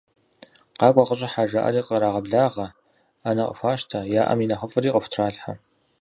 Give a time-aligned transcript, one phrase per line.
[0.77, 2.67] Къакӏуэ, къыщӏыхьэ!- жаӏэри кърагъэблагъэ,
[3.21, 5.53] ӏэнэ къыхуащтэ, яӏэм и нэхъыфӏри къыхутралъхьэ.